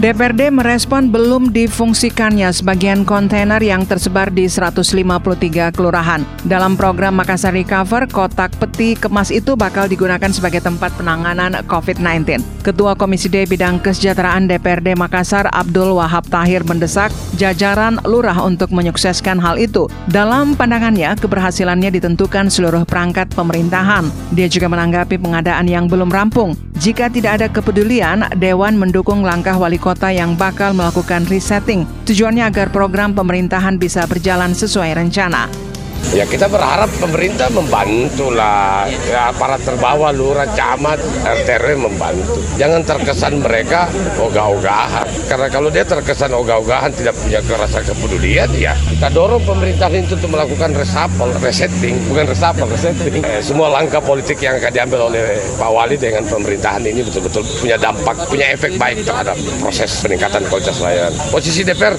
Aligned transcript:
DPRD 0.00 0.48
merespon 0.48 1.12
belum 1.12 1.52
difungsikannya 1.52 2.48
sebagian 2.56 3.04
kontainer 3.04 3.60
yang 3.60 3.84
tersebar 3.84 4.32
di 4.32 4.48
153 4.48 5.76
kelurahan. 5.76 6.24
Dalam 6.48 6.72
program 6.72 7.20
Makassar 7.20 7.52
Recover, 7.52 8.08
kotak 8.08 8.48
peti 8.56 8.96
kemas 8.96 9.28
itu 9.28 9.60
bakal 9.60 9.92
digunakan 9.92 10.32
sebagai 10.32 10.64
tempat 10.64 10.96
penanganan 10.96 11.52
COVID-19. 11.68 12.40
Ketua 12.64 12.96
Komisi 12.96 13.28
D 13.28 13.44
Bidang 13.44 13.84
Kesejahteraan 13.84 14.48
DPRD 14.48 14.96
Makassar, 14.96 15.52
Abdul 15.52 15.92
Wahab 15.92 16.24
Tahir 16.32 16.64
mendesak 16.64 17.12
jajaran 17.36 18.00
lurah 18.08 18.40
untuk 18.40 18.72
menyukseskan 18.72 19.36
hal 19.36 19.60
itu. 19.60 19.84
Dalam 20.08 20.56
pandangannya, 20.56 21.12
keberhasilannya 21.20 21.92
ditentukan 22.00 22.48
seluruh 22.48 22.88
perangkat 22.88 23.28
pemerintahan. 23.36 24.08
Dia 24.32 24.48
juga 24.48 24.72
menanggapi 24.72 25.20
pengadaan 25.20 25.68
yang 25.68 25.92
belum 25.92 26.08
rampung. 26.08 26.69
Jika 26.80 27.12
tidak 27.12 27.36
ada 27.36 27.48
kepedulian, 27.52 28.24
Dewan 28.40 28.80
mendukung 28.80 29.20
langkah 29.20 29.52
wali 29.52 29.76
kota 29.76 30.08
yang 30.08 30.32
bakal 30.32 30.72
melakukan 30.72 31.28
resetting. 31.28 31.84
Tujuannya 32.08 32.48
agar 32.48 32.72
program 32.72 33.12
pemerintahan 33.12 33.76
bisa 33.76 34.08
berjalan 34.08 34.56
sesuai 34.56 34.96
rencana. 34.96 35.69
Ya 36.10 36.26
kita 36.26 36.50
berharap 36.50 36.90
pemerintah 36.98 37.46
membantu 37.54 38.34
lah, 38.34 38.90
ya, 39.06 39.30
para 39.30 39.54
terbawah, 39.62 40.10
lurah, 40.10 40.48
camat, 40.58 40.98
RT 41.22 41.78
membantu. 41.78 42.34
Jangan 42.58 42.82
terkesan 42.82 43.38
mereka 43.38 43.86
ogah-ogahan. 44.18 45.06
Karena 45.30 45.46
kalau 45.46 45.70
dia 45.70 45.86
terkesan 45.86 46.34
ogah-ogahan 46.34 46.90
tidak 46.98 47.14
punya 47.14 47.38
kerasa 47.46 47.78
kepedulian, 47.86 48.50
ya 48.58 48.74
kita 48.90 49.06
dorong 49.14 49.46
pemerintah 49.46 49.86
itu 49.94 50.18
untuk 50.18 50.34
melakukan 50.34 50.74
reshuffle, 50.74 51.30
resetting, 51.38 51.94
bukan 52.10 52.26
reshuffle, 52.26 52.66
resetting. 52.66 53.22
Eh, 53.22 53.38
semua 53.38 53.70
langkah 53.70 54.02
politik 54.02 54.42
yang 54.42 54.58
akan 54.58 54.72
diambil 54.74 55.06
oleh 55.14 55.38
Pak 55.54 55.70
Wali 55.70 55.94
dengan 55.94 56.26
pemerintahan 56.26 56.82
ini 56.90 57.06
betul-betul 57.06 57.46
punya 57.62 57.78
dampak, 57.78 58.18
punya 58.26 58.50
efek 58.50 58.74
baik 58.74 59.06
terhadap 59.06 59.38
proses 59.62 60.02
peningkatan 60.02 60.42
kualitas 60.50 60.74
layanan. 60.82 61.14
Posisi 61.30 61.62
DPR, 61.62 61.94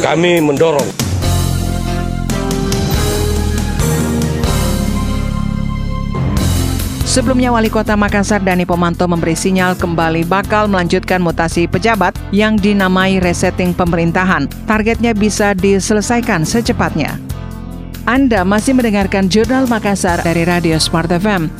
kami 0.00 0.40
mendorong 0.40 1.11
Sebelumnya 7.12 7.52
Wali 7.52 7.68
Kota 7.68 7.92
Makassar 7.92 8.40
Dani 8.40 8.64
Pomanto 8.64 9.04
memberi 9.04 9.36
sinyal 9.36 9.76
kembali 9.76 10.24
bakal 10.24 10.64
melanjutkan 10.64 11.20
mutasi 11.20 11.68
pejabat 11.68 12.16
yang 12.32 12.56
dinamai 12.56 13.20
resetting 13.20 13.76
pemerintahan. 13.76 14.48
Targetnya 14.64 15.12
bisa 15.12 15.52
diselesaikan 15.52 16.48
secepatnya. 16.48 17.20
Anda 18.08 18.48
masih 18.48 18.72
mendengarkan 18.72 19.28
Jurnal 19.28 19.68
Makassar 19.68 20.24
dari 20.24 20.48
Radio 20.48 20.80
Smart 20.80 21.12
FM. 21.12 21.52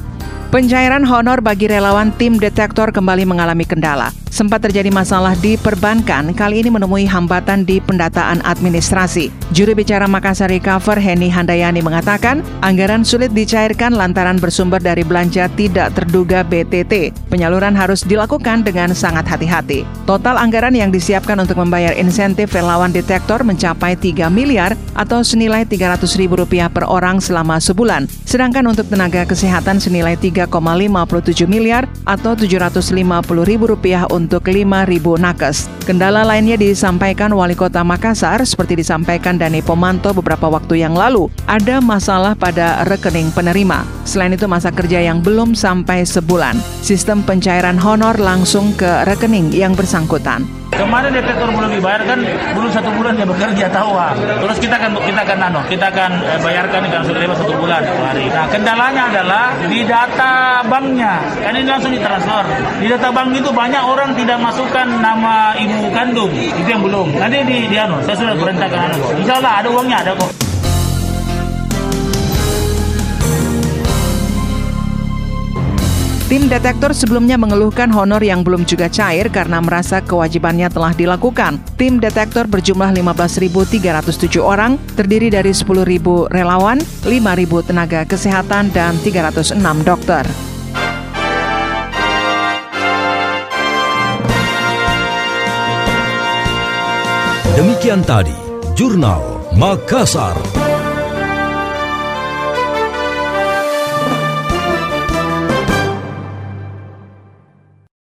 Pencairan 0.48 1.04
honor 1.04 1.44
bagi 1.44 1.68
relawan 1.68 2.16
tim 2.16 2.40
detektor 2.40 2.88
kembali 2.88 3.28
mengalami 3.28 3.68
kendala 3.68 4.21
sempat 4.32 4.64
terjadi 4.64 4.88
masalah 4.88 5.36
di 5.36 5.60
perbankan, 5.60 6.32
kali 6.32 6.64
ini 6.64 6.72
menemui 6.72 7.04
hambatan 7.04 7.68
di 7.68 7.84
pendataan 7.84 8.40
administrasi. 8.40 9.28
Juru 9.52 9.76
bicara 9.76 10.08
Makassar 10.08 10.48
Recover, 10.48 10.96
Henny 10.96 11.28
Handayani 11.28 11.84
mengatakan, 11.84 12.40
anggaran 12.64 13.04
sulit 13.04 13.36
dicairkan 13.36 13.92
lantaran 13.92 14.40
bersumber 14.40 14.80
dari 14.80 15.04
belanja 15.04 15.52
tidak 15.52 15.92
terduga 15.92 16.40
BTT. 16.40 17.12
Penyaluran 17.28 17.76
harus 17.76 18.00
dilakukan 18.08 18.64
dengan 18.64 18.96
sangat 18.96 19.28
hati-hati. 19.28 19.84
Total 20.08 20.40
anggaran 20.40 20.72
yang 20.72 20.88
disiapkan 20.88 21.36
untuk 21.36 21.60
membayar 21.60 21.92
insentif 21.92 22.56
relawan 22.56 22.88
detektor 22.88 23.44
mencapai 23.44 24.00
3 24.00 24.32
miliar 24.32 24.72
atau 24.96 25.20
senilai 25.20 25.68
300 25.68 26.08
ribu 26.16 26.40
rupiah 26.40 26.72
per 26.72 26.88
orang 26.88 27.20
selama 27.20 27.60
sebulan. 27.60 28.08
Sedangkan 28.24 28.64
untuk 28.64 28.88
tenaga 28.88 29.28
kesehatan 29.28 29.76
senilai 29.76 30.16
3,57 30.16 30.48
miliar 31.44 31.84
atau 32.08 32.32
750 32.32 32.96
ribu 33.44 33.68
rupiah 33.68 34.08
untuk 34.08 34.21
untuk 34.22 34.46
5.000 34.46 35.02
nakes. 35.18 35.66
Kendala 35.82 36.22
lainnya 36.22 36.54
disampaikan 36.54 37.34
Wali 37.34 37.58
Kota 37.58 37.82
Makassar 37.82 38.46
seperti 38.46 38.78
disampaikan 38.78 39.34
Dani 39.34 39.58
Pomanto 39.58 40.14
beberapa 40.14 40.46
waktu 40.46 40.86
yang 40.86 40.94
lalu. 40.94 41.26
Ada 41.50 41.82
masalah 41.82 42.38
pada 42.38 42.86
rekening 42.86 43.34
penerima. 43.34 43.82
Selain 44.06 44.30
itu 44.30 44.46
masa 44.46 44.70
kerja 44.70 45.02
yang 45.02 45.18
belum 45.18 45.58
sampai 45.58 46.06
sebulan. 46.06 46.54
Sistem 46.86 47.26
pencairan 47.26 47.82
honor 47.82 48.14
langsung 48.14 48.70
ke 48.78 49.02
rekening 49.10 49.50
yang 49.50 49.74
bersangkutan. 49.74 50.61
Kemarin 50.72 51.12
detektor 51.12 51.52
belum 51.52 51.68
dibayar 51.68 52.00
kan 52.08 52.18
belum 52.56 52.70
satu 52.72 52.88
bulan 52.96 53.12
dia 53.12 53.28
bekerja 53.28 53.68
tahu 53.68 53.92
ah. 53.92 54.16
Terus 54.16 54.56
kita 54.56 54.80
akan 54.80 54.96
kita 55.04 55.20
akan 55.20 55.36
nano, 55.38 55.60
kita 55.68 55.86
akan 55.92 56.10
eh, 56.24 56.40
bayarkan 56.40 56.80
dengan 56.88 57.00
sudah 57.04 57.20
satu 57.36 57.54
bulan 57.60 57.84
hari. 57.84 58.26
Nah 58.32 58.48
kendalanya 58.48 59.02
adalah 59.12 59.52
di 59.68 59.84
data 59.84 60.64
banknya, 60.64 61.20
kan 61.44 61.52
ini 61.52 61.68
langsung 61.68 61.92
ditransfer. 61.92 62.44
Di 62.80 62.86
data 62.88 63.12
bank 63.12 63.36
itu 63.36 63.52
banyak 63.52 63.82
orang 63.84 64.16
tidak 64.16 64.40
masukkan 64.40 64.88
nama 64.88 65.52
ibu 65.60 65.92
kandung, 65.92 66.32
itu 66.32 66.68
yang 66.68 66.80
belum. 66.80 67.20
Nanti 67.20 67.44
di, 67.44 67.58
di 67.68 67.76
anu, 67.76 68.00
saya 68.08 68.16
sudah 68.16 68.34
perintahkan 68.36 68.78
anu. 68.92 68.96
Insya 69.20 69.38
Allah 69.38 69.52
ada 69.60 69.68
uangnya 69.68 69.96
ada 70.00 70.12
kok. 70.16 70.51
Tim 76.32 76.48
detektor 76.48 76.96
sebelumnya 76.96 77.36
mengeluhkan 77.36 77.92
honor 77.92 78.24
yang 78.24 78.40
belum 78.40 78.64
juga 78.64 78.88
cair 78.88 79.28
karena 79.28 79.60
merasa 79.60 80.00
kewajibannya 80.00 80.72
telah 80.72 80.96
dilakukan. 80.96 81.60
Tim 81.76 82.00
detektor 82.00 82.48
berjumlah 82.48 82.88
15.307 82.96 84.40
orang, 84.40 84.80
terdiri 84.96 85.28
dari 85.28 85.52
10.000 85.52 85.84
relawan, 86.32 86.80
5.000 87.04 87.68
tenaga 87.68 88.08
kesehatan, 88.08 88.72
dan 88.72 88.96
306 89.04 89.60
dokter. 89.84 90.24
Demikian 97.60 98.00
tadi, 98.08 98.32
Jurnal 98.72 99.52
Makassar. 99.60 100.71